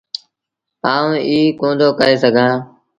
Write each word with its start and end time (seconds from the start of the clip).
آئوٚنٚ 0.91 1.23
ايٚ 1.29 1.55
ڪوندو 1.59 1.87
ڪهي 1.99 2.15
سگھآݩٚ 2.23 2.57